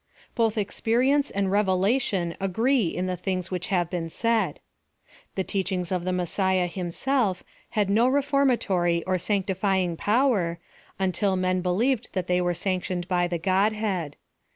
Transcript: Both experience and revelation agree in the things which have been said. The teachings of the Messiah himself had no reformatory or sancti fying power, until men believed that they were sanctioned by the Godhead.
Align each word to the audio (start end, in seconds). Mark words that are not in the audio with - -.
Both 0.33 0.57
experience 0.57 1.29
and 1.29 1.51
revelation 1.51 2.35
agree 2.39 2.87
in 2.87 3.05
the 3.05 3.15
things 3.15 3.51
which 3.51 3.67
have 3.67 3.87
been 3.87 4.09
said. 4.09 4.59
The 5.35 5.43
teachings 5.43 5.91
of 5.91 6.05
the 6.05 6.11
Messiah 6.11 6.65
himself 6.65 7.43
had 7.77 7.87
no 7.87 8.07
reformatory 8.07 9.03
or 9.05 9.19
sancti 9.19 9.53
fying 9.53 9.95
power, 9.99 10.57
until 10.97 11.35
men 11.35 11.61
believed 11.61 12.09
that 12.13 12.25
they 12.25 12.41
were 12.41 12.55
sanctioned 12.55 13.07
by 13.07 13.27
the 13.27 13.37
Godhead. 13.37 14.15